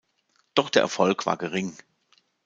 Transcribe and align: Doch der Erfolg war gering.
Doch 0.55 0.71
der 0.71 0.81
Erfolg 0.81 1.27
war 1.27 1.37
gering. 1.37 1.77